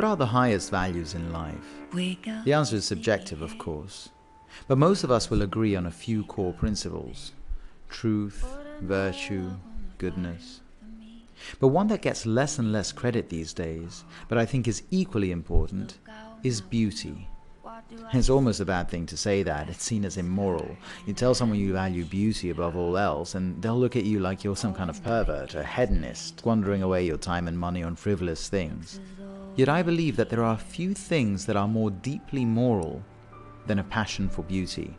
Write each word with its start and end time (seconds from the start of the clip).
What 0.00 0.08
are 0.12 0.16
the 0.16 0.24
highest 0.24 0.70
values 0.70 1.12
in 1.12 1.30
life? 1.30 1.74
The 2.46 2.54
answer 2.54 2.76
is 2.76 2.86
subjective, 2.86 3.42
of 3.42 3.58
course. 3.58 4.08
But 4.66 4.78
most 4.78 5.04
of 5.04 5.10
us 5.10 5.28
will 5.28 5.42
agree 5.42 5.76
on 5.76 5.84
a 5.84 5.90
few 5.90 6.24
core 6.24 6.54
principles 6.54 7.32
truth, 7.90 8.42
virtue, 8.80 9.50
goodness. 9.98 10.62
But 11.58 11.68
one 11.68 11.88
that 11.88 12.00
gets 12.00 12.24
less 12.24 12.58
and 12.58 12.72
less 12.72 12.92
credit 12.92 13.28
these 13.28 13.52
days, 13.52 14.04
but 14.26 14.38
I 14.38 14.46
think 14.46 14.66
is 14.66 14.84
equally 14.90 15.32
important, 15.32 15.98
is 16.42 16.62
beauty. 16.62 17.28
It's 18.14 18.30
almost 18.30 18.60
a 18.60 18.64
bad 18.64 18.88
thing 18.88 19.04
to 19.04 19.18
say 19.18 19.42
that. 19.42 19.68
It's 19.68 19.84
seen 19.84 20.06
as 20.06 20.16
immoral. 20.16 20.78
You 21.06 21.12
tell 21.12 21.34
someone 21.34 21.58
you 21.58 21.74
value 21.74 22.06
beauty 22.06 22.48
above 22.48 22.74
all 22.74 22.96
else, 22.96 23.34
and 23.34 23.60
they'll 23.60 23.78
look 23.78 23.96
at 23.96 24.04
you 24.04 24.18
like 24.20 24.44
you're 24.44 24.56
some 24.56 24.72
kind 24.72 24.88
of 24.88 25.04
pervert, 25.04 25.54
a 25.54 25.62
hedonist, 25.62 26.38
squandering 26.38 26.82
away 26.82 27.04
your 27.04 27.18
time 27.18 27.48
and 27.48 27.58
money 27.58 27.82
on 27.82 27.96
frivolous 27.96 28.48
things. 28.48 28.98
Yet 29.60 29.68
I 29.68 29.82
believe 29.82 30.16
that 30.16 30.30
there 30.30 30.42
are 30.42 30.56
few 30.56 30.94
things 30.94 31.44
that 31.44 31.54
are 31.54 31.68
more 31.68 31.90
deeply 31.90 32.46
moral 32.46 33.02
than 33.66 33.78
a 33.78 33.84
passion 33.84 34.26
for 34.26 34.42
beauty. 34.42 34.96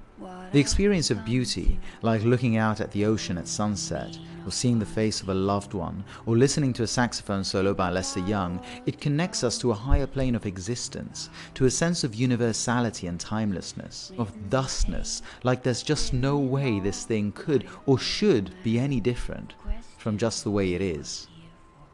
The 0.52 0.60
experience 0.60 1.10
of 1.10 1.26
beauty, 1.26 1.80
like 2.04 2.22
looking 2.22 2.58
out 2.58 2.80
at 2.80 2.92
the 2.92 3.06
ocean 3.06 3.40
at 3.40 3.48
sunset, 3.48 4.20
or 4.46 4.52
seeing 4.52 4.78
the 4.78 4.86
face 4.86 5.20
of 5.20 5.30
a 5.30 5.34
loved 5.34 5.74
one, 5.74 6.04
or 6.28 6.38
listening 6.38 6.74
to 6.74 6.84
a 6.84 6.88
saxophone 6.88 7.44
solo 7.44 7.74
by 7.74 7.90
Lester 7.90 8.20
Young, 8.20 8.64
it 8.86 9.02
connects 9.02 9.44
us 9.44 9.58
to 9.58 9.72
a 9.72 9.82
higher 9.90 10.06
plane 10.06 10.36
of 10.36 10.46
existence, 10.46 11.32
to 11.56 11.66
a 11.66 11.72
sense 11.72 12.04
of 12.04 12.14
universality 12.14 13.08
and 13.08 13.20
timelessness, 13.20 14.12
of 14.20 14.32
thusness, 14.52 15.24
like 15.42 15.64
there's 15.64 15.82
just 15.82 16.14
no 16.14 16.38
way 16.38 16.80
this 16.80 17.04
thing 17.04 17.32
could 17.32 17.68
or 17.88 17.98
should 17.98 18.54
be 18.64 18.78
any 18.78 19.00
different 19.00 19.56
from 19.98 20.20
just 20.20 20.44
the 20.44 20.52
way 20.52 20.76
it 20.76 20.84
is. 20.84 21.28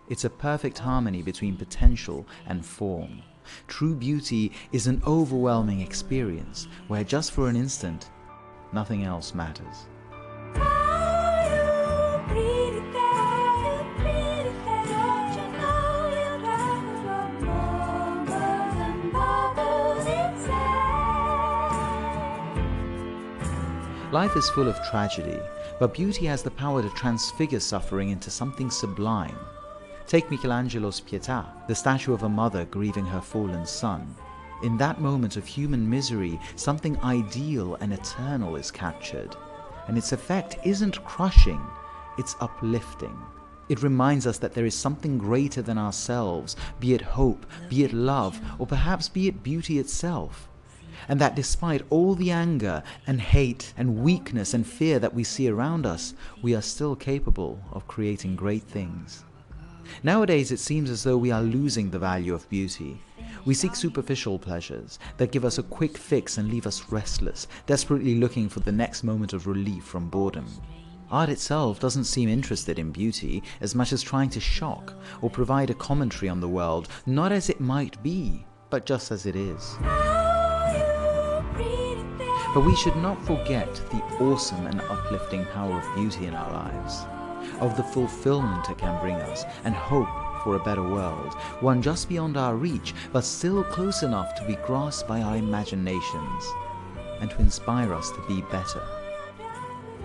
It's 0.09 0.25
a 0.25 0.29
perfect 0.29 0.79
harmony 0.79 1.21
between 1.21 1.57
potential 1.57 2.25
and 2.45 2.65
form. 2.65 3.21
True 3.67 3.95
beauty 3.95 4.51
is 4.71 4.87
an 4.87 5.01
overwhelming 5.05 5.81
experience 5.81 6.67
where 6.87 7.03
just 7.03 7.31
for 7.31 7.47
an 7.47 7.55
instant 7.55 8.09
Nothing 8.73 9.03
else 9.03 9.33
matters. 9.33 9.87
Life 24.11 24.37
is 24.37 24.49
full 24.49 24.67
of 24.67 24.75
tragedy, 24.89 25.37
but 25.79 25.93
beauty 25.93 26.25
has 26.25 26.41
the 26.41 26.49
power 26.49 26.81
to 26.81 26.89
transfigure 26.91 27.59
suffering 27.59 28.09
into 28.09 28.31
something 28.31 28.71
sublime. 28.71 29.37
Take 30.07 30.31
Michelangelo's 30.31 31.01
Pietà, 31.01 31.67
the 31.67 31.75
statue 31.75 32.13
of 32.13 32.23
a 32.23 32.29
mother 32.29 32.63
grieving 32.63 33.05
her 33.05 33.19
fallen 33.19 33.65
son. 33.65 34.15
In 34.63 34.77
that 34.77 35.01
moment 35.01 35.35
of 35.35 35.45
human 35.45 35.89
misery, 35.89 36.39
something 36.55 36.97
ideal 37.03 37.75
and 37.81 37.91
eternal 37.91 38.55
is 38.55 38.71
captured. 38.71 39.35
And 39.89 39.97
its 39.97 40.13
effect 40.13 40.59
isn't 40.63 41.03
crushing, 41.03 41.61
it's 42.17 42.37
uplifting. 42.39 43.19
It 43.67 43.83
reminds 43.83 44.25
us 44.25 44.37
that 44.37 44.53
there 44.53 44.65
is 44.65 44.73
something 44.73 45.17
greater 45.17 45.61
than 45.61 45.77
ourselves, 45.77 46.55
be 46.79 46.93
it 46.93 47.01
hope, 47.01 47.45
be 47.67 47.83
it 47.83 47.91
love, 47.91 48.39
or 48.59 48.65
perhaps 48.65 49.09
be 49.09 49.27
it 49.27 49.43
beauty 49.43 49.77
itself. 49.77 50.47
And 51.09 51.19
that 51.19 51.35
despite 51.35 51.83
all 51.89 52.15
the 52.15 52.31
anger 52.31 52.81
and 53.05 53.19
hate 53.19 53.73
and 53.75 53.99
weakness 53.99 54.53
and 54.53 54.65
fear 54.65 54.99
that 54.99 55.13
we 55.13 55.25
see 55.25 55.49
around 55.49 55.85
us, 55.85 56.13
we 56.41 56.55
are 56.55 56.61
still 56.61 56.95
capable 56.95 57.61
of 57.73 57.89
creating 57.89 58.37
great 58.37 58.63
things. 58.63 59.25
Nowadays, 60.03 60.51
it 60.51 60.59
seems 60.59 60.89
as 60.89 61.03
though 61.03 61.17
we 61.17 61.31
are 61.31 61.41
losing 61.41 61.89
the 61.89 61.99
value 61.99 62.33
of 62.33 62.49
beauty. 62.49 63.01
We 63.45 63.53
seek 63.53 63.75
superficial 63.75 64.37
pleasures 64.39 64.99
that 65.17 65.31
give 65.31 65.45
us 65.45 65.57
a 65.57 65.63
quick 65.63 65.97
fix 65.97 66.37
and 66.37 66.49
leave 66.49 66.67
us 66.67 66.91
restless, 66.91 67.47
desperately 67.65 68.15
looking 68.15 68.49
for 68.49 68.59
the 68.59 68.71
next 68.71 69.03
moment 69.03 69.33
of 69.33 69.47
relief 69.47 69.83
from 69.83 70.09
boredom. 70.09 70.47
Art 71.09 71.29
itself 71.29 71.79
doesn't 71.79 72.03
seem 72.03 72.27
interested 72.27 72.77
in 72.77 72.91
beauty 72.91 73.41
as 73.61 73.73
much 73.73 73.93
as 73.93 74.01
trying 74.01 74.29
to 74.31 74.41
shock 74.41 74.93
or 75.21 75.29
provide 75.29 75.69
a 75.69 75.73
commentary 75.73 76.27
on 76.27 76.41
the 76.41 76.49
world, 76.49 76.89
not 77.05 77.31
as 77.31 77.49
it 77.49 77.61
might 77.61 78.01
be, 78.03 78.45
but 78.69 78.85
just 78.85 79.11
as 79.11 79.25
it 79.25 79.35
is. 79.35 79.77
But 82.53 82.65
we 82.65 82.75
should 82.75 82.97
not 82.97 83.25
forget 83.25 83.73
the 83.91 84.03
awesome 84.19 84.67
and 84.67 84.81
uplifting 84.81 85.45
power 85.45 85.79
of 85.79 85.95
beauty 85.95 86.25
in 86.25 86.33
our 86.33 86.51
lives 86.51 87.05
of 87.59 87.75
the 87.77 87.83
fulfillment 87.83 88.69
it 88.69 88.77
can 88.77 88.99
bring 89.01 89.15
us, 89.15 89.43
and 89.63 89.75
hope 89.75 90.09
for 90.43 90.55
a 90.55 90.63
better 90.63 90.83
world, 90.83 91.33
one 91.61 91.81
just 91.81 92.07
beyond 92.07 92.37
our 92.37 92.55
reach, 92.55 92.93
but 93.11 93.23
still 93.23 93.63
close 93.63 94.03
enough 94.03 94.35
to 94.35 94.45
be 94.45 94.55
grasped 94.65 95.07
by 95.07 95.21
our 95.21 95.37
imaginations, 95.37 96.43
and 97.19 97.29
to 97.31 97.39
inspire 97.39 97.93
us 97.93 98.11
to 98.11 98.23
be 98.27 98.41
better. 98.43 98.83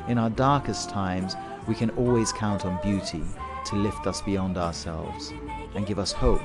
In 0.08 0.18
our 0.18 0.30
darkest 0.30 0.90
times, 0.90 1.36
we 1.68 1.74
can 1.74 1.90
always 1.90 2.32
count 2.32 2.64
on 2.64 2.80
beauty 2.82 3.22
to 3.66 3.76
lift 3.76 4.06
us 4.06 4.20
beyond 4.20 4.58
ourselves 4.58 5.32
and 5.74 5.86
give 5.86 5.98
us 5.98 6.10
hope 6.10 6.42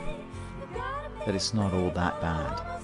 that 1.25 1.35
it's 1.35 1.53
not 1.53 1.73
all 1.73 1.89
that 1.91 2.21
bad. 2.21 2.76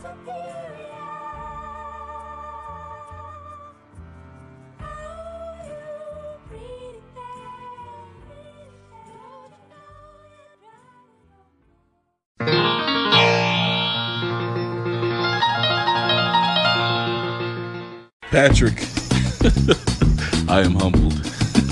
Patrick, 18.34 18.74
I 20.50 20.62
am 20.62 20.74
humbled. 20.74 21.14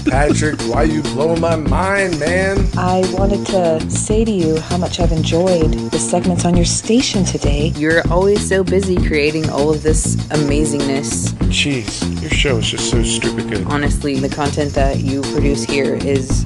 Patrick, 0.06 0.62
why 0.70 0.84
you 0.84 1.02
blowing 1.02 1.42
my 1.42 1.56
mind, 1.56 2.20
man? 2.20 2.70
I 2.78 3.02
wanted 3.14 3.48
to 3.48 3.90
say 3.90 4.24
to 4.24 4.30
you 4.30 4.60
how 4.60 4.78
much 4.78 5.00
I've 5.00 5.12
enjoyed 5.12 5.72
the 5.90 5.98
segments 5.98 6.46
on 6.46 6.56
your 6.56 6.66
station 6.66 7.26
today. 7.26 7.70
You're 7.78 8.08
always 8.12 8.48
so 8.48 8.64
busy 8.64 8.96
creating 9.08 9.50
all 9.50 9.72
of 9.72 9.82
this 9.82 10.18
amazingness. 10.28 11.34
Jeez, 11.50 12.22
your 12.22 12.30
show 12.30 12.58
is 12.58 12.70
just 12.70 12.92
so 12.92 13.02
stupid 13.02 13.50
good. 13.50 13.66
Honestly, 13.66 14.20
the 14.20 14.30
content 14.30 14.74
that 14.74 15.00
you 15.00 15.24
produce 15.34 15.64
here 15.64 15.96
is 15.96 16.46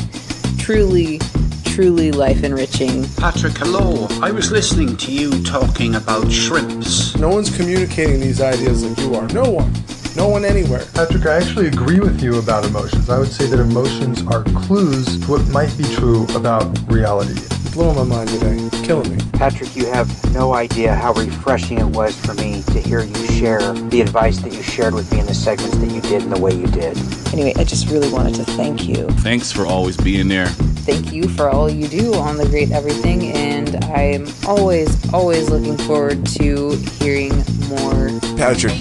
truly 0.58 1.20
truly 1.66 2.14
life 2.14 2.42
enriching. 2.42 3.06
Patrick, 3.18 3.58
hello. 3.58 4.08
I 4.22 4.32
was 4.32 4.50
listening 4.50 4.96
to 4.96 5.12
you 5.12 5.44
talking 5.44 5.96
about 5.96 6.32
shrimps. 6.32 7.18
No 7.18 7.28
one's 7.28 7.54
communicating 7.54 8.22
these 8.22 8.40
ideas 8.40 8.86
like 8.86 8.98
you 9.00 9.14
are. 9.16 9.28
No 9.28 9.44
one. 9.44 9.74
No 10.16 10.30
one 10.30 10.46
anywhere. 10.46 10.86
Patrick, 10.94 11.26
I 11.26 11.36
actually 11.36 11.68
agree 11.68 12.00
with 12.00 12.24
you 12.24 12.40
about 12.40 12.64
emotions. 12.64 13.10
I 13.10 13.20
would 13.20 13.32
say 13.32 13.48
that 13.48 13.60
emotions 13.60 14.26
are 14.28 14.44
clues 14.44 15.20
to 15.20 15.32
what 15.32 15.46
might 15.50 15.78
be 15.78 15.84
true 15.94 16.26
about 16.34 16.66
reality. 16.90 17.34
You're 17.34 17.72
blowing 17.74 17.98
my 17.98 18.04
mind 18.16 18.30
today. 18.30 18.70
killing 18.86 19.14
me. 19.14 19.22
Patrick, 19.34 19.76
you 19.76 19.88
have 19.88 20.08
no 20.34 20.54
idea 20.54 20.96
how 20.96 21.12
refreshing 21.14 21.80
it 21.80 21.88
was 21.88 22.18
for 22.18 22.34
me 22.36 22.62
to 22.68 22.80
hear 22.80 23.04
you 23.04 23.28
share 23.28 23.74
the 23.74 24.00
advice 24.00 24.38
that 24.40 24.54
you 24.54 24.64
shared 24.64 24.94
with 24.94 25.12
me 25.12 25.20
in 25.20 25.26
the 25.26 25.34
segments 25.34 25.76
that 25.78 25.92
you 25.92 26.00
did 26.00 26.24
and 26.24 26.32
the 26.32 26.40
way 26.40 26.54
you 26.54 26.68
did. 26.68 26.98
Anyway, 27.34 27.54
I 27.58 27.66
just 27.66 27.90
really 27.90 28.12
wanted 28.12 28.36
to 28.36 28.46
thank 28.46 28.88
you. 28.88 29.10
Thanks 29.20 29.52
for 29.52 29.66
always 29.66 29.98
being 29.98 30.30
there. 30.30 30.48
Thank 30.86 31.12
you 31.12 31.28
for 31.28 31.50
all 31.50 31.70
you 31.70 31.88
do 31.90 32.14
on 32.14 32.38
The 32.38 32.46
Great 32.46 32.72
Everything, 32.72 33.34
and 33.34 33.84
I'm 33.86 34.28
always, 34.48 35.14
always 35.14 35.50
looking 35.50 35.78
forward 35.78 36.26
to 36.28 36.76
hearing 37.00 37.36
more. 37.68 38.12
Patrick, 38.38 38.80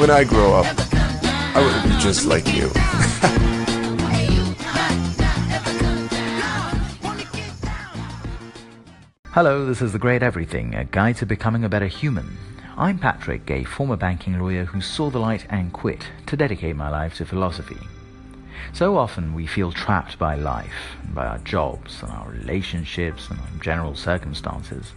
when 0.00 0.10
I 0.10 0.24
grow 0.24 0.54
up, 0.54 0.66
I 0.92 1.82
to 1.82 1.88
be 1.88 1.96
just 2.00 2.26
like 2.26 2.52
you. 2.52 2.68
Hello, 9.30 9.64
this 9.64 9.80
is 9.80 9.92
The 9.92 9.98
Great 9.98 10.22
Everything, 10.22 10.74
a 10.74 10.84
guide 10.84 11.16
to 11.18 11.26
becoming 11.26 11.64
a 11.64 11.68
better 11.68 11.86
human. 11.86 12.36
I'm 12.76 12.98
Patrick, 12.98 13.48
a 13.50 13.62
former 13.62 13.96
banking 13.96 14.38
lawyer 14.38 14.64
who 14.64 14.80
saw 14.80 15.10
the 15.10 15.20
light 15.20 15.46
and 15.48 15.72
quit 15.72 16.08
to 16.26 16.36
dedicate 16.36 16.74
my 16.74 16.90
life 16.90 17.14
to 17.16 17.24
philosophy. 17.24 17.78
So 18.72 18.96
often 18.96 19.32
we 19.32 19.46
feel 19.46 19.70
trapped 19.70 20.18
by 20.18 20.34
life, 20.34 20.96
by 21.12 21.26
our 21.26 21.38
jobs 21.38 22.02
and 22.02 22.10
our 22.10 22.28
relationships 22.30 23.30
and 23.30 23.38
our 23.38 23.60
general 23.60 23.94
circumstances. 23.94 24.92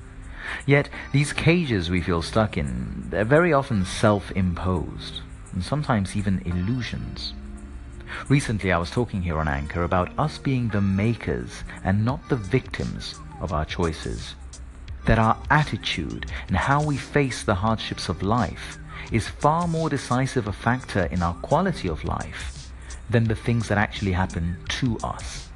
Yet 0.66 0.90
these 1.12 1.34
cages 1.34 1.90
we 1.90 2.02
feel 2.02 2.22
stuck 2.22 2.58
in, 2.58 3.08
they're 3.10 3.26
very 3.26 3.54
often 3.54 3.86
self-imposed 3.86 5.22
and 5.54 5.64
sometimes 5.64 6.16
even 6.16 6.42
illusions. 6.46 7.34
Recently 8.30 8.72
I 8.72 8.78
was 8.78 8.92
talking 8.92 9.22
here 9.22 9.38
on 9.38 9.48
Anchor 9.48 9.84
about 9.84 10.18
us 10.18 10.38
being 10.38 10.70
the 10.70 10.82
makers 10.82 11.64
and 11.84 12.06
not 12.06 12.28
the 12.30 12.36
victims 12.36 13.16
of 13.42 13.54
our 13.54 13.66
choices. 13.66 14.36
That 15.06 15.20
our 15.20 15.38
attitude 15.50 16.32
and 16.48 16.58
how 16.58 16.84
we 16.84 16.98
face 16.98 17.44
the 17.44 17.56
hardships 17.56 18.10
of 18.10 18.24
life 18.24 18.78
is 19.12 19.28
far 19.28 19.68
more 19.68 19.90
decisive 19.90 20.48
a 20.48 20.54
factor 20.54 21.06
in 21.06 21.22
our 21.22 21.34
quality 21.36 21.88
of 21.88 22.04
life 22.04 22.72
than 23.10 23.24
the 23.24 23.36
things 23.36 23.68
that 23.68 23.78
actually 23.78 24.12
happen 24.12 24.58
to 24.68 24.98
us. 25.00 25.47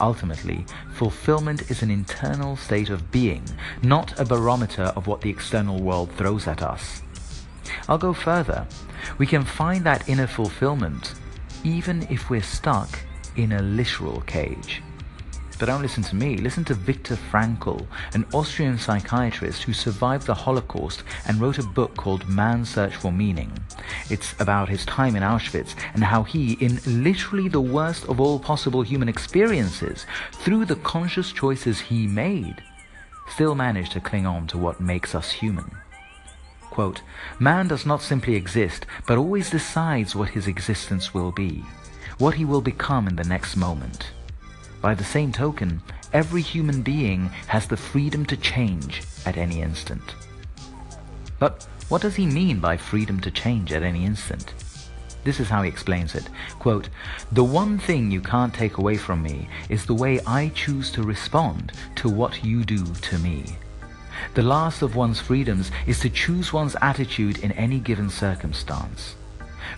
Ultimately, 0.00 0.64
fulfillment 0.92 1.70
is 1.70 1.82
an 1.82 1.90
internal 1.90 2.56
state 2.56 2.90
of 2.90 3.10
being, 3.10 3.44
not 3.82 4.18
a 4.20 4.24
barometer 4.24 4.92
of 4.96 5.06
what 5.06 5.20
the 5.20 5.30
external 5.30 5.80
world 5.80 6.10
throws 6.12 6.46
at 6.46 6.62
us. 6.62 7.02
I'll 7.88 7.98
go 7.98 8.12
further. 8.12 8.66
We 9.18 9.26
can 9.26 9.44
find 9.44 9.84
that 9.84 10.08
inner 10.08 10.26
fulfillment 10.26 11.14
even 11.64 12.06
if 12.10 12.30
we're 12.30 12.42
stuck 12.42 12.98
in 13.36 13.52
a 13.52 13.62
literal 13.62 14.20
cage. 14.22 14.82
But 15.58 15.66
don't 15.66 15.80
listen 15.80 16.02
to 16.04 16.16
me, 16.16 16.36
listen 16.36 16.64
to 16.66 16.74
Viktor 16.74 17.16
Frankl, 17.16 17.86
an 18.12 18.26
Austrian 18.34 18.76
psychiatrist 18.76 19.62
who 19.62 19.72
survived 19.72 20.26
the 20.26 20.34
Holocaust 20.34 21.02
and 21.26 21.40
wrote 21.40 21.58
a 21.58 21.62
book 21.62 21.96
called 21.96 22.28
Man's 22.28 22.68
Search 22.68 22.94
for 22.94 23.10
Meaning. 23.10 23.50
It's 24.10 24.38
about 24.38 24.68
his 24.68 24.84
time 24.84 25.16
in 25.16 25.22
Auschwitz 25.22 25.74
and 25.94 26.04
how 26.04 26.24
he, 26.24 26.54
in 26.54 26.78
literally 26.84 27.48
the 27.48 27.60
worst 27.60 28.04
of 28.04 28.20
all 28.20 28.38
possible 28.38 28.82
human 28.82 29.08
experiences, 29.08 30.04
through 30.32 30.66
the 30.66 30.76
conscious 30.76 31.32
choices 31.32 31.80
he 31.80 32.06
made, 32.06 32.62
still 33.28 33.54
managed 33.54 33.92
to 33.92 34.00
cling 34.00 34.26
on 34.26 34.46
to 34.48 34.58
what 34.58 34.80
makes 34.80 35.14
us 35.14 35.30
human. 35.30 35.70
Quote, 36.70 37.00
Man 37.38 37.68
does 37.68 37.86
not 37.86 38.02
simply 38.02 38.34
exist, 38.34 38.84
but 39.06 39.16
always 39.16 39.48
decides 39.48 40.14
what 40.14 40.28
his 40.28 40.46
existence 40.46 41.14
will 41.14 41.32
be, 41.32 41.64
what 42.18 42.34
he 42.34 42.44
will 42.44 42.60
become 42.60 43.08
in 43.08 43.16
the 43.16 43.24
next 43.24 43.56
moment. 43.56 44.10
By 44.80 44.94
the 44.94 45.04
same 45.04 45.32
token, 45.32 45.82
every 46.12 46.42
human 46.42 46.82
being 46.82 47.26
has 47.48 47.66
the 47.66 47.76
freedom 47.76 48.24
to 48.26 48.36
change 48.36 49.02
at 49.24 49.36
any 49.36 49.60
instant. 49.60 50.14
But 51.38 51.66
what 51.88 52.02
does 52.02 52.16
he 52.16 52.26
mean 52.26 52.60
by 52.60 52.76
freedom 52.76 53.20
to 53.20 53.30
change 53.30 53.72
at 53.72 53.82
any 53.82 54.04
instant? 54.04 54.52
This 55.24 55.40
is 55.40 55.48
how 55.48 55.62
he 55.62 55.68
explains 55.68 56.14
it. 56.14 56.28
Quote, 56.60 56.88
The 57.32 57.42
one 57.42 57.78
thing 57.78 58.10
you 58.10 58.20
can't 58.20 58.54
take 58.54 58.78
away 58.78 58.96
from 58.96 59.22
me 59.22 59.48
is 59.68 59.84
the 59.84 59.94
way 59.94 60.20
I 60.24 60.50
choose 60.54 60.90
to 60.92 61.02
respond 61.02 61.72
to 61.96 62.08
what 62.08 62.44
you 62.44 62.64
do 62.64 62.84
to 62.84 63.18
me. 63.18 63.56
The 64.34 64.42
last 64.42 64.82
of 64.82 64.94
one's 64.94 65.20
freedoms 65.20 65.70
is 65.86 65.98
to 66.00 66.10
choose 66.10 66.52
one's 66.52 66.76
attitude 66.80 67.38
in 67.38 67.52
any 67.52 67.80
given 67.80 68.08
circumstance. 68.08 69.16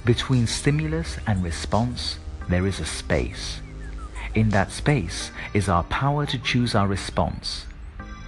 Between 0.05 0.47
stimulus 0.47 1.17
and 1.27 1.43
response, 1.43 2.19
there 2.49 2.67
is 2.67 2.81
a 2.81 2.85
space. 2.85 3.61
In 4.38 4.50
that 4.50 4.70
space 4.70 5.32
is 5.52 5.69
our 5.69 5.82
power 5.82 6.25
to 6.26 6.38
choose 6.38 6.76
our 6.76 6.87
response. 6.87 7.67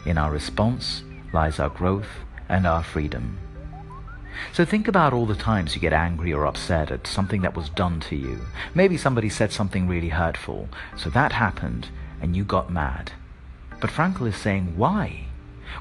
In 0.04 0.18
our 0.18 0.32
response 0.32 1.04
lies 1.32 1.60
our 1.60 1.68
growth 1.68 2.24
and 2.48 2.66
our 2.66 2.82
freedom. 2.82 3.38
So 4.52 4.64
think 4.64 4.88
about 4.88 5.12
all 5.12 5.24
the 5.24 5.36
times 5.36 5.76
you 5.76 5.80
get 5.80 5.92
angry 5.92 6.32
or 6.32 6.46
upset 6.46 6.90
at 6.90 7.06
something 7.06 7.42
that 7.42 7.54
was 7.54 7.68
done 7.68 8.00
to 8.00 8.16
you. 8.16 8.40
Maybe 8.74 8.96
somebody 8.96 9.28
said 9.28 9.52
something 9.52 9.86
really 9.86 10.08
hurtful, 10.08 10.68
so 10.96 11.10
that 11.10 11.30
happened 11.30 11.90
and 12.20 12.34
you 12.34 12.42
got 12.42 12.72
mad. 12.72 13.12
But 13.80 13.90
Frankl 13.90 14.26
is 14.26 14.34
saying, 14.34 14.76
why? 14.76 15.26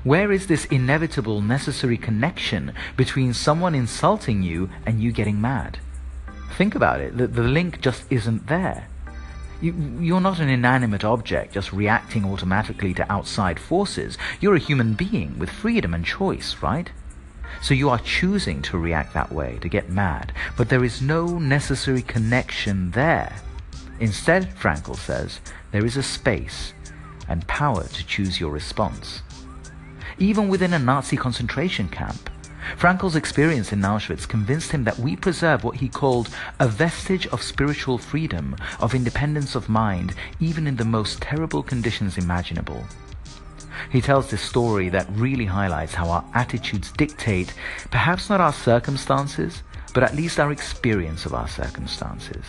Where 0.04 0.32
is 0.32 0.46
this 0.46 0.66
inevitable, 0.66 1.42
necessary 1.42 1.98
connection 1.98 2.74
between 2.96 3.34
someone 3.34 3.74
insulting 3.74 4.44
you 4.44 4.70
and 4.86 5.02
you 5.02 5.12
getting 5.12 5.42
mad? 5.42 5.80
Think 6.56 6.76
about 6.76 7.02
it. 7.02 7.18
The, 7.18 7.26
the 7.26 7.42
link 7.42 7.82
just 7.82 8.04
isn't 8.12 8.46
there. 8.46 8.90
You, 9.62 9.74
you're 10.00 10.22
not 10.22 10.40
an 10.40 10.50
inanimate 10.50 11.04
object 11.04 11.54
just 11.54 11.74
reacting 11.74 12.26
automatically 12.26 12.94
to 12.94 13.12
outside 13.12 13.60
forces. 13.60 14.18
You're 14.40 14.56
a 14.56 14.60
human 14.60 14.94
being 14.94 15.38
with 15.38 15.50
freedom 15.50 15.94
and 15.94 16.06
choice, 16.06 16.56
right? 16.62 16.90
So 17.62 17.74
you 17.74 17.90
are 17.90 18.00
choosing 18.00 18.62
to 18.64 18.78
react 18.78 19.14
that 19.14 19.32
way, 19.32 19.58
to 19.62 19.68
get 19.68 19.90
mad, 19.90 20.32
but 20.56 20.70
there 20.70 20.84
is 20.84 21.02
no 21.02 21.40
necessary 21.40 22.02
connection 22.02 22.92
there. 22.92 23.36
Instead, 24.00 24.56
Frankl 24.56 24.96
says, 24.96 25.42
there 25.72 25.86
is 25.86 25.98
a 25.98 26.04
space 26.04 26.74
and 27.28 27.46
power 27.48 27.84
to 27.84 28.06
choose 28.06 28.40
your 28.40 28.52
response. 28.52 29.22
Even 30.18 30.48
within 30.48 30.74
a 30.74 30.80
Nazi 30.80 31.18
concentration 31.18 31.90
camp, 31.90 32.30
Frankl's 32.78 33.16
experience 33.16 33.72
in 33.72 33.82
Auschwitz 33.82 34.28
convinced 34.28 34.72
him 34.72 34.84
that 34.84 35.00
we 35.00 35.16
preserve 35.16 35.64
what 35.64 35.78
he 35.78 35.90
called 35.90 36.30
a 36.60 36.68
vestige 36.68 37.28
of 37.28 37.42
spiritual 37.42 37.98
freedom, 37.98 38.56
of 38.80 38.96
independence 38.96 39.56
of 39.56 39.70
mind, 39.70 40.14
even 40.40 40.68
in 40.68 40.76
the 40.76 40.86
most 40.86 41.22
terrible 41.22 41.64
conditions 41.64 42.18
imaginable. 42.18 42.84
He 43.92 44.02
tells 44.02 44.30
this 44.30 44.42
story 44.42 44.90
that 44.90 45.10
really 45.12 45.46
highlights 45.46 45.94
how 45.94 46.10
our 46.10 46.26
attitudes 46.34 46.92
dictate 46.92 47.54
perhaps 47.92 48.30
not 48.30 48.42
our 48.42 48.54
circumstances, 48.54 49.64
but 49.94 50.04
at 50.04 50.16
least 50.16 50.40
our 50.40 50.52
experience 50.52 51.26
of 51.26 51.34
our 51.34 51.48
circumstances. 51.48 52.46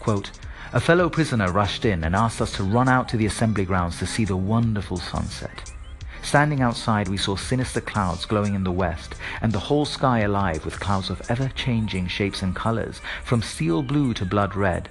Quote, 0.00 0.30
a 0.72 0.80
fellow 0.80 1.08
prisoner 1.08 1.50
rushed 1.50 1.84
in 1.84 2.04
and 2.04 2.14
asked 2.14 2.40
us 2.40 2.52
to 2.52 2.62
run 2.62 2.88
out 2.88 3.08
to 3.08 3.16
the 3.16 3.26
assembly 3.26 3.64
grounds 3.64 3.98
to 3.98 4.06
see 4.06 4.24
the 4.24 4.36
wonderful 4.36 4.96
sunset. 4.96 5.72
Standing 6.22 6.60
outside, 6.60 7.08
we 7.08 7.16
saw 7.16 7.34
sinister 7.34 7.80
clouds 7.80 8.24
glowing 8.24 8.54
in 8.54 8.64
the 8.64 8.72
west, 8.72 9.14
and 9.40 9.52
the 9.52 9.58
whole 9.58 9.84
sky 9.84 10.20
alive 10.20 10.64
with 10.64 10.78
clouds 10.78 11.10
of 11.10 11.22
ever-changing 11.28 12.06
shapes 12.08 12.42
and 12.42 12.54
colors, 12.54 13.00
from 13.24 13.42
steel 13.42 13.82
blue 13.82 14.14
to 14.14 14.24
blood 14.24 14.54
red. 14.54 14.90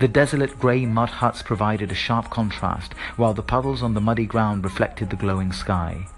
The 0.00 0.08
desolate 0.08 0.58
grey 0.58 0.86
mud 0.86 1.10
huts 1.10 1.42
provided 1.42 1.92
a 1.92 1.94
sharp 1.94 2.30
contrast, 2.30 2.94
while 3.16 3.34
the 3.34 3.42
puddles 3.42 3.82
on 3.82 3.94
the 3.94 4.00
muddy 4.00 4.26
ground 4.26 4.64
reflected 4.64 5.10
the 5.10 5.16
glowing 5.16 5.52
sky. 5.52 6.08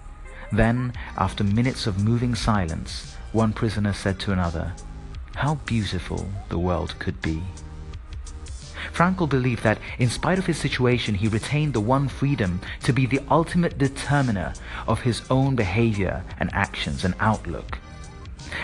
Then, 0.51 0.93
after 1.17 1.43
minutes 1.43 1.85
of 1.85 2.03
moving 2.03 2.33
silence, 2.33 3.15
one 3.31 3.53
prisoner 3.53 3.93
said 3.93 4.19
to 4.21 4.31
another, 4.31 4.73
How 5.35 5.55
beautiful 5.65 6.27
the 6.49 6.57
world 6.57 6.95
could 6.97 7.21
be. 7.21 7.43
Frankl 8.99 9.29
believed 9.29 9.63
that, 9.63 9.79
in 9.97 10.09
spite 10.09 10.39
of 10.39 10.45
his 10.45 10.57
situation, 10.57 11.15
he 11.15 11.29
retained 11.29 11.71
the 11.71 11.79
one 11.79 12.09
freedom 12.09 12.59
to 12.83 12.91
be 12.91 13.05
the 13.05 13.21
ultimate 13.31 13.77
determiner 13.77 14.51
of 14.89 14.99
his 14.99 15.21
own 15.31 15.55
behavior 15.55 16.21
and 16.37 16.49
actions 16.51 17.05
and 17.05 17.15
outlook. 17.21 17.77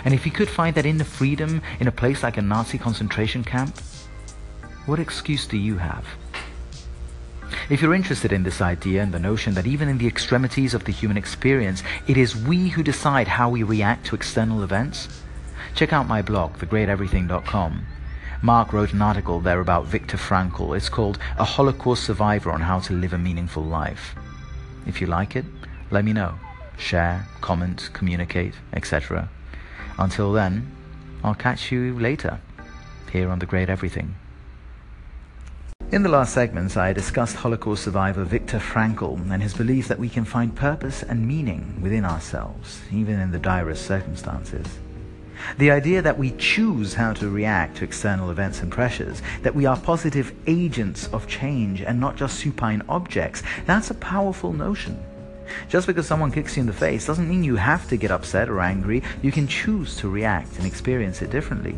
And 0.04 0.14
if 0.14 0.26
he 0.26 0.30
could 0.30 0.50
find 0.50 0.76
that 0.76 0.86
inner 0.86 1.06
freedom 1.06 1.62
in 1.80 1.88
a 1.88 1.92
place 2.02 2.22
like 2.22 2.36
a 2.36 2.42
Nazi 2.42 2.78
concentration 2.78 3.46
camp, 3.46 3.78
what 4.86 5.00
excuse 5.00 5.48
do 5.48 5.56
you 5.56 5.78
have? 5.78 6.06
If 7.70 7.82
you're 7.82 7.96
interested 7.96 8.34
in 8.34 8.44
this 8.44 8.60
idea 8.60 9.04
and 9.04 9.14
the 9.14 9.20
notion 9.20 9.54
that 9.54 9.66
even 9.66 9.88
in 9.88 10.00
the 10.00 10.08
extremities 10.08 10.74
of 10.74 10.84
the 10.84 10.92
human 10.92 11.16
experience, 11.16 11.82
it 12.08 12.18
is 12.18 12.36
we 12.36 12.68
who 12.68 12.84
decide 12.84 13.30
how 13.30 13.50
we 13.50 13.64
react 13.64 14.06
to 14.08 14.16
external 14.16 14.64
events, 14.64 15.08
check 15.76 15.94
out 15.94 16.10
my 16.10 16.22
blog, 16.22 16.58
thegreateverything.com. 16.58 17.86
Mark 18.46 18.74
wrote 18.74 18.94
an 18.94 19.02
article 19.02 19.40
there 19.40 19.60
about 19.60 19.88
Viktor 19.88 20.18
Frankl. 20.18 20.78
It's 20.78 20.88
called 20.88 21.18
A 21.40 21.44
Holocaust 21.44 22.04
Survivor 22.04 22.52
on 22.52 22.62
How 22.62 22.80
to 22.82 22.94
Live 22.94 23.14
a 23.14 23.18
Meaningful 23.18 23.64
Life. 23.64 24.14
If 24.86 25.02
you 25.02 25.08
like 25.08 25.36
it, 25.36 25.46
let 25.90 26.06
me 26.06 26.14
know. 26.14 26.36
Share, 26.78 27.28
comment, 27.42 27.90
communicate, 27.94 28.54
etc. 28.72 29.30
Until 29.98 30.32
then, 30.32 30.72
I'll 31.24 31.34
catch 31.34 31.72
you 31.72 31.98
later 32.00 32.40
here 33.12 33.32
on 33.32 33.40
The 33.40 33.48
Great 33.48 33.68
Everything. 33.68 34.14
In 35.92 36.04
the 36.04 36.10
last 36.10 36.32
segments, 36.32 36.78
I 36.78 36.94
discussed 36.94 37.38
Holocaust 37.38 37.84
survivor 37.84 38.26
Viktor 38.26 38.60
Frankl 38.60 39.32
and 39.32 39.42
his 39.42 39.56
belief 39.56 39.88
that 39.88 39.98
we 39.98 40.08
can 40.08 40.24
find 40.24 40.56
purpose 40.56 41.02
and 41.02 41.28
meaning 41.28 41.80
within 41.82 42.06
ourselves, 42.06 42.82
even 42.92 43.20
in 43.20 43.32
the 43.32 43.40
direst 43.40 43.88
circumstances. 43.88 44.68
The 45.58 45.72
idea 45.72 46.02
that 46.02 46.18
we 46.18 46.32
choose 46.32 46.94
how 46.94 47.14
to 47.14 47.30
react 47.30 47.78
to 47.78 47.84
external 47.84 48.32
events 48.32 48.62
and 48.62 48.72
pressures, 48.72 49.22
that 49.42 49.56
we 49.56 49.66
are 49.66 49.78
positive 49.78 50.34
agents 50.48 51.08
of 51.08 51.28
change 51.28 51.82
and 51.82 52.00
not 52.00 52.16
just 52.16 52.40
supine 52.40 52.82
objects, 52.90 53.44
that's 53.66 53.92
a 53.92 53.96
powerful 53.96 54.54
notion. 54.54 55.02
Just 55.70 55.88
because 55.88 56.08
someone 56.08 56.32
kicks 56.32 56.58
you 56.58 56.62
in 56.62 56.68
the 56.68 56.74
face 56.74 57.06
doesn't 57.06 57.30
mean 57.30 57.44
you 57.44 57.56
have 57.56 57.88
to 57.90 57.98
get 57.98 58.12
upset 58.12 58.50
or 58.50 58.60
angry. 58.60 59.04
You 59.22 59.32
can 59.32 59.48
choose 59.48 59.96
to 59.98 60.10
react 60.10 60.58
and 60.58 60.66
experience 60.66 61.22
it 61.22 61.30
differently. 61.30 61.76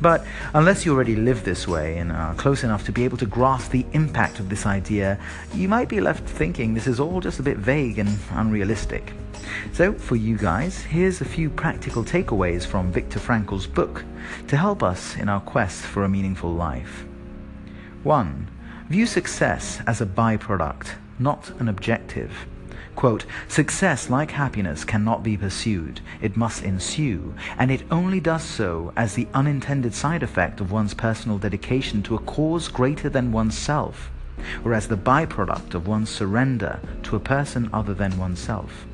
But 0.00 0.24
unless 0.54 0.84
you 0.84 0.94
already 0.94 1.16
live 1.16 1.44
this 1.44 1.68
way 1.68 1.98
and 1.98 2.12
are 2.12 2.34
close 2.34 2.64
enough 2.64 2.84
to 2.86 2.92
be 2.92 3.04
able 3.04 3.18
to 3.18 3.26
grasp 3.26 3.70
the 3.70 3.86
impact 3.92 4.38
of 4.38 4.48
this 4.48 4.66
idea, 4.66 5.18
you 5.54 5.68
might 5.68 5.88
be 5.88 6.00
left 6.00 6.28
thinking 6.28 6.74
this 6.74 6.86
is 6.86 7.00
all 7.00 7.20
just 7.20 7.38
a 7.38 7.42
bit 7.42 7.56
vague 7.56 7.98
and 7.98 8.18
unrealistic. 8.32 9.12
So, 9.72 9.92
for 9.92 10.16
you 10.16 10.36
guys, 10.36 10.80
here's 10.82 11.20
a 11.20 11.24
few 11.24 11.50
practical 11.50 12.04
takeaways 12.04 12.66
from 12.66 12.92
Viktor 12.92 13.18
Frankl's 13.18 13.66
book 13.66 14.04
to 14.48 14.56
help 14.56 14.82
us 14.82 15.16
in 15.16 15.28
our 15.28 15.40
quest 15.40 15.82
for 15.82 16.04
a 16.04 16.08
meaningful 16.08 16.52
life. 16.52 17.04
1. 18.02 18.48
View 18.88 19.06
success 19.06 19.80
as 19.86 20.00
a 20.00 20.06
byproduct, 20.06 20.88
not 21.18 21.50
an 21.60 21.68
objective. 21.68 22.32
Quote, 22.96 23.24
Success, 23.48 24.10
like 24.10 24.30
happiness, 24.30 24.84
cannot 24.84 25.22
be 25.22 25.36
pursued. 25.36 26.00
It 26.20 26.36
must 26.36 26.62
ensue, 26.62 27.34
and 27.58 27.70
it 27.70 27.82
only 27.90 28.20
does 28.20 28.42
so 28.42 28.92
as 28.96 29.14
the 29.14 29.28
unintended 29.34 29.94
side 29.94 30.22
effect 30.22 30.60
of 30.60 30.72
one's 30.72 30.94
personal 30.94 31.38
dedication 31.38 32.02
to 32.04 32.14
a 32.14 32.20
cause 32.20 32.68
greater 32.68 33.08
than 33.08 33.32
oneself, 33.32 34.10
or 34.64 34.74
as 34.74 34.88
the 34.88 34.96
byproduct 34.96 35.74
of 35.74 35.86
one's 35.86 36.10
surrender 36.10 36.80
to 37.04 37.16
a 37.16 37.20
person 37.20 37.70
other 37.72 37.94
than 37.94 38.18
oneself. 38.18 38.86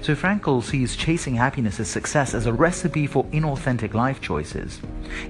So 0.00 0.14
Frankl 0.14 0.62
sees 0.62 0.96
chasing 0.96 1.34
happiness 1.34 1.80
as 1.80 1.88
success 1.88 2.34
as 2.34 2.46
a 2.46 2.52
recipe 2.52 3.06
for 3.06 3.24
inauthentic 3.26 3.94
life 3.94 4.20
choices. 4.20 4.80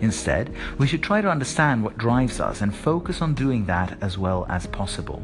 Instead, 0.00 0.54
we 0.78 0.86
should 0.86 1.02
try 1.02 1.20
to 1.20 1.30
understand 1.30 1.82
what 1.82 1.98
drives 1.98 2.40
us 2.40 2.60
and 2.60 2.74
focus 2.74 3.22
on 3.22 3.34
doing 3.34 3.64
that 3.66 3.96
as 4.02 4.18
well 4.18 4.46
as 4.48 4.66
possible. 4.66 5.22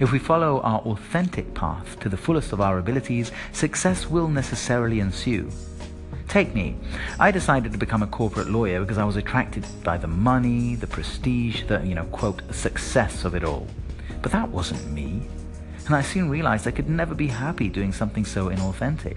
If 0.00 0.12
we 0.12 0.18
follow 0.18 0.60
our 0.60 0.80
authentic 0.80 1.54
path 1.54 1.98
to 2.00 2.08
the 2.08 2.16
fullest 2.16 2.52
of 2.52 2.60
our 2.60 2.78
abilities, 2.78 3.32
success 3.52 4.08
will 4.08 4.28
necessarily 4.28 5.00
ensue. 5.00 5.50
Take 6.28 6.54
me. 6.54 6.76
I 7.18 7.30
decided 7.30 7.72
to 7.72 7.78
become 7.78 8.02
a 8.02 8.06
corporate 8.06 8.50
lawyer 8.50 8.80
because 8.80 8.98
I 8.98 9.04
was 9.04 9.16
attracted 9.16 9.64
by 9.82 9.96
the 9.96 10.06
money, 10.06 10.74
the 10.74 10.86
prestige, 10.86 11.64
the, 11.64 11.80
you 11.84 11.94
know, 11.94 12.04
quote, 12.04 12.42
success 12.54 13.24
of 13.24 13.34
it 13.34 13.44
all. 13.44 13.66
But 14.20 14.32
that 14.32 14.50
wasn't 14.50 14.92
me. 14.92 15.22
And 15.86 15.96
I 15.96 16.02
soon 16.02 16.28
realized 16.28 16.66
I 16.66 16.72
could 16.72 16.90
never 16.90 17.14
be 17.14 17.28
happy 17.28 17.70
doing 17.70 17.92
something 17.92 18.26
so 18.26 18.50
inauthentic. 18.50 19.16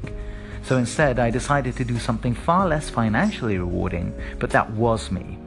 So 0.63 0.77
instead, 0.77 1.19
I 1.19 1.31
decided 1.31 1.75
to 1.77 1.83
do 1.83 1.99
something 1.99 2.33
far 2.33 2.65
less 2.67 2.89
financially 2.89 3.57
rewarding, 3.57 4.13
but 4.39 4.51
that 4.51 4.69
was 4.71 5.11
me. 5.11 5.37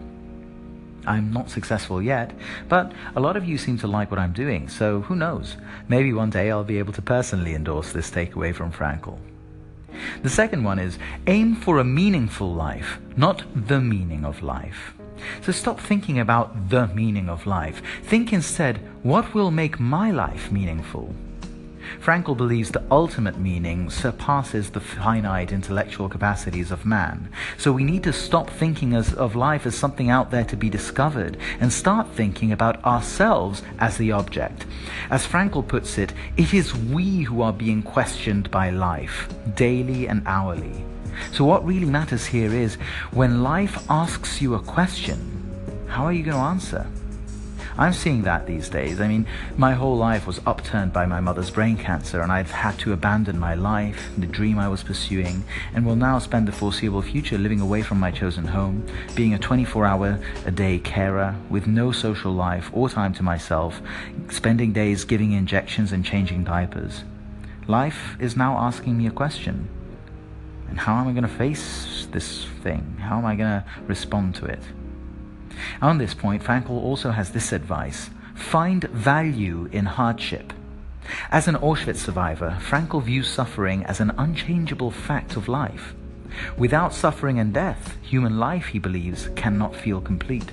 I'm 1.07 1.33
not 1.33 1.51
successful 1.51 2.01
yet, 2.03 2.33
but 2.69 2.93
a 3.17 3.21
lot 3.21 3.37
of 3.37 3.45
you 3.45 3.59
seem 3.59 3.79
to 3.79 3.87
like 3.87 4.11
what 4.11 4.21
I'm 4.21 4.33
doing, 4.33 4.69
so 4.69 5.01
who 5.03 5.17
knows? 5.17 5.57
Maybe 5.89 6.13
one 6.13 6.31
day 6.31 6.51
I'll 6.51 6.65
be 6.65 6.79
able 6.79 6.93
to 6.95 7.03
personally 7.03 7.55
endorse 7.55 7.93
this 7.93 8.11
takeaway 8.11 8.55
from 8.55 8.73
Frankl. 8.73 9.19
The 10.23 10.31
second 10.31 10.65
one 10.65 10.79
is 10.79 10.99
aim 11.27 11.55
for 11.55 11.79
a 11.79 11.85
meaningful 11.85 12.53
life, 12.53 12.99
not 13.17 13.45
the 13.55 13.81
meaning 13.81 14.25
of 14.25 14.43
life. 14.43 14.95
So 15.43 15.53
stop 15.53 15.81
thinking 15.81 16.19
about 16.19 16.71
the 16.71 16.89
meaning 16.89 17.29
of 17.29 17.47
life. 17.47 17.83
Think 18.03 18.33
instead, 18.33 18.79
what 19.03 19.35
will 19.35 19.51
make 19.51 19.79
my 19.79 20.11
life 20.11 20.51
meaningful? 20.51 21.15
Frankl 22.01 22.37
believes 22.37 22.71
the 22.71 22.83
ultimate 22.91 23.39
meaning 23.39 23.91
surpasses 23.91 24.71
the 24.71 24.81
finite 24.81 25.53
intellectual 25.53 26.09
capacities 26.09 26.71
of 26.71 26.85
man. 26.85 27.29
So 27.57 27.73
we 27.73 27.85
need 27.85 28.03
to 28.05 28.13
stop 28.13 28.51
thinking 28.51 28.95
as, 28.95 29.15
of 29.15 29.35
life 29.35 29.67
as 29.67 29.75
something 29.75 30.11
out 30.11 30.31
there 30.31 30.45
to 30.45 30.57
be 30.57 30.71
discovered 30.71 31.37
and 31.61 31.73
start 31.73 32.09
thinking 32.09 32.53
about 32.53 32.85
ourselves 32.85 33.63
as 33.79 33.97
the 33.97 34.13
object. 34.13 34.67
As 35.11 35.27
Frankl 35.27 35.67
puts 35.67 35.99
it, 35.99 36.13
it 36.37 36.53
is 36.53 36.75
we 36.75 37.23
who 37.23 37.43
are 37.43 37.53
being 37.53 37.83
questioned 37.83 38.51
by 38.51 38.71
life, 38.71 39.29
daily 39.55 40.09
and 40.09 40.23
hourly. 40.27 40.85
So 41.33 41.45
what 41.45 41.65
really 41.65 41.87
matters 41.87 42.27
here 42.27 42.53
is 42.53 42.75
when 43.13 43.43
life 43.43 43.85
asks 43.89 44.43
you 44.43 44.55
a 44.55 44.61
question, 44.61 45.31
how 45.89 46.05
are 46.05 46.13
you 46.13 46.25
going 46.25 46.37
to 46.37 46.43
answer? 46.43 46.87
I'm 47.77 47.93
seeing 47.93 48.23
that 48.23 48.47
these 48.47 48.69
days. 48.69 49.01
I 49.01 49.09
mean, 49.09 49.27
my 49.57 49.73
whole 49.73 49.97
life 49.97 50.29
was 50.29 50.41
upturned 50.47 50.93
by 50.93 51.07
my 51.07 51.19
mother's 51.19 51.51
brain 51.51 51.77
cancer, 51.77 52.21
and 52.21 52.31
I've 52.31 52.53
had 52.53 52.79
to 52.81 52.93
abandon 52.93 53.37
my 53.37 53.55
life, 53.55 54.11
the 54.17 54.27
dream 54.27 54.61
I 54.61 54.69
was 54.69 54.85
pursuing, 54.85 55.43
and 55.75 55.85
will 55.85 55.97
now 55.97 56.21
spend 56.21 56.47
the 56.47 56.53
foreseeable 56.53 57.03
future 57.03 57.37
living 57.37 57.61
away 57.61 57.83
from 57.83 57.99
my 57.99 58.13
chosen 58.13 58.47
home, 58.47 58.87
being 59.17 59.35
a 59.35 59.39
24 59.39 59.85
hour 59.87 60.21
a 60.47 60.53
day 60.53 60.79
carer 60.79 61.35
with 61.51 61.67
no 61.67 61.91
social 61.91 62.33
life 62.33 62.71
or 62.73 62.89
time 62.89 63.13
to 63.15 63.25
myself, 63.25 63.81
spending 64.31 64.73
days 64.73 65.05
giving 65.05 65.33
injections 65.33 65.91
and 65.91 66.05
changing 66.05 66.45
diapers. 66.45 67.03
Life 67.67 68.17
is 68.21 68.37
now 68.37 68.57
asking 68.59 68.97
me 68.97 69.09
a 69.09 69.11
question. 69.11 69.69
And 70.69 70.79
how 70.79 70.97
am 70.97 71.09
I 71.09 71.13
going 71.13 71.23
to 71.23 71.29
face 71.29 72.07
this 72.13 72.45
thing? 72.63 72.99
How 73.01 73.19
am 73.19 73.27
I 73.27 73.35
going 73.35 73.49
to 73.49 73.65
respond 73.87 74.37
to 74.37 74.45
it? 74.47 74.61
On 75.81 75.99
this 75.99 76.15
point, 76.15 76.43
Frankl 76.43 76.71
also 76.71 77.11
has 77.11 77.31
this 77.31 77.53
advice 77.53 78.11
find 78.35 78.85
value 78.85 79.69
in 79.73 79.85
hardship. 79.87 80.53
As 81.31 81.49
an 81.49 81.57
Auschwitz 81.57 81.99
survivor, 81.99 82.59
Frankl 82.61 83.03
views 83.03 83.29
suffering 83.29 83.85
as 83.85 84.01
an 84.01 84.13
unchangeable 84.19 84.91
fact 84.91 85.37
of 85.37 85.49
life. 85.49 85.95
Without 86.59 86.93
suffering 86.93 87.39
and 87.39 87.53
death, 87.53 87.97
human 88.03 88.39
life, 88.39 88.67
he 88.67 88.79
believes, 88.79 89.29
cannot 89.37 89.77
feel 89.77 90.01
complete. 90.01 90.51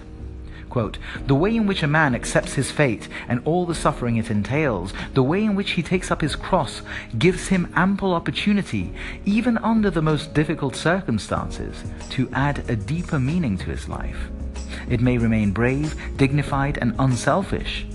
Quote, 0.69 0.99
the 1.27 1.35
way 1.35 1.53
in 1.53 1.67
which 1.67 1.83
a 1.83 1.87
man 1.87 2.15
accepts 2.15 2.53
his 2.53 2.71
fate 2.71 3.09
and 3.27 3.41
all 3.43 3.65
the 3.65 3.75
suffering 3.75 4.15
it 4.15 4.31
entails, 4.31 4.93
the 5.13 5.23
way 5.23 5.43
in 5.43 5.53
which 5.53 5.71
he 5.71 5.83
takes 5.83 6.11
up 6.11 6.21
his 6.21 6.35
cross, 6.35 6.81
gives 7.17 7.49
him 7.49 7.71
ample 7.75 8.13
opportunity, 8.13 8.93
even 9.25 9.57
under 9.57 9.89
the 9.89 10.01
most 10.01 10.33
difficult 10.33 10.77
circumstances, 10.77 11.83
to 12.11 12.29
add 12.31 12.69
a 12.69 12.75
deeper 12.77 13.19
meaning 13.19 13.57
to 13.57 13.65
his 13.65 13.89
life. 13.89 14.29
It 14.89 15.01
may 15.01 15.17
remain 15.17 15.51
brave, 15.51 15.95
dignified, 16.17 16.77
and 16.77 16.95
unselfish. 16.99 17.85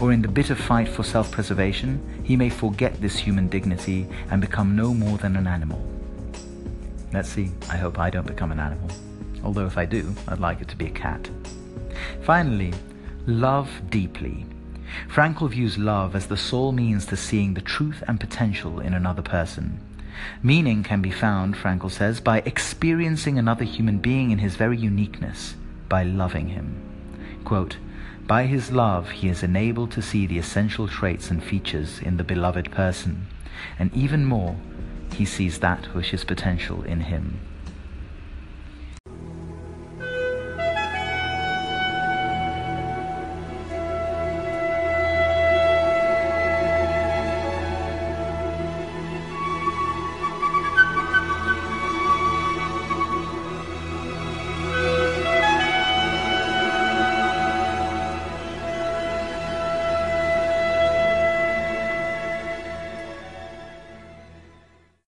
Or 0.00 0.12
in 0.12 0.22
the 0.22 0.28
bitter 0.28 0.54
fight 0.54 0.88
for 0.88 1.02
self 1.02 1.30
preservation, 1.30 2.00
he 2.22 2.36
may 2.36 2.50
forget 2.50 3.00
this 3.00 3.18
human 3.18 3.48
dignity 3.48 4.06
and 4.30 4.40
become 4.40 4.76
no 4.76 4.94
more 4.94 5.18
than 5.18 5.36
an 5.36 5.46
animal. 5.46 5.82
Let's 7.12 7.28
see, 7.28 7.50
I 7.68 7.76
hope 7.76 7.98
I 7.98 8.10
don't 8.10 8.26
become 8.26 8.52
an 8.52 8.60
animal. 8.60 8.90
Although 9.42 9.66
if 9.66 9.78
I 9.78 9.86
do, 9.86 10.14
I'd 10.28 10.40
like 10.40 10.60
it 10.60 10.68
to 10.68 10.76
be 10.76 10.86
a 10.86 10.90
cat. 10.90 11.28
Finally, 12.22 12.74
love 13.26 13.70
deeply. 13.90 14.46
Frankl 15.08 15.50
views 15.50 15.78
love 15.78 16.14
as 16.14 16.26
the 16.26 16.36
sole 16.36 16.72
means 16.72 17.06
to 17.06 17.16
seeing 17.16 17.54
the 17.54 17.60
truth 17.60 18.02
and 18.06 18.20
potential 18.20 18.80
in 18.80 18.94
another 18.94 19.22
person. 19.22 19.80
Meaning 20.42 20.82
can 20.82 21.00
be 21.00 21.10
found, 21.10 21.54
Frankl 21.54 21.90
says, 21.90 22.20
by 22.20 22.38
experiencing 22.44 23.38
another 23.38 23.64
human 23.64 23.98
being 23.98 24.30
in 24.30 24.38
his 24.38 24.56
very 24.56 24.76
uniqueness 24.76 25.54
by 25.88 26.02
loving 26.02 26.48
him. 26.48 26.82
Quote, 27.44 27.78
by 28.26 28.44
his 28.44 28.70
love, 28.70 29.10
he 29.10 29.28
is 29.30 29.42
enabled 29.42 29.90
to 29.92 30.02
see 30.02 30.26
the 30.26 30.38
essential 30.38 30.86
traits 30.86 31.30
and 31.30 31.42
features 31.42 31.98
in 31.98 32.18
the 32.18 32.24
beloved 32.24 32.70
person, 32.70 33.26
and 33.78 33.94
even 33.94 34.26
more, 34.26 34.56
he 35.14 35.24
sees 35.24 35.60
that 35.60 35.94
which 35.94 36.12
is 36.12 36.24
potential 36.24 36.82
in 36.82 37.00
him. 37.00 37.40